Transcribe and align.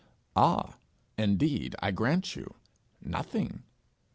'Ah, 0.35 0.79
indeed, 1.15 1.75
I 1.79 1.91
grant 1.91 2.35
you, 2.35 2.55
nothing! 3.01 3.61